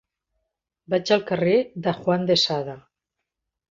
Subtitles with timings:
[0.95, 1.55] Vaig al carrer
[1.87, 2.79] de Juan de Sada.